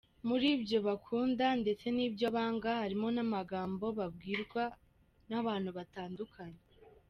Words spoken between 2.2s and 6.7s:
banga harimo n’amagambo babwirwa n’abantu batandukanye.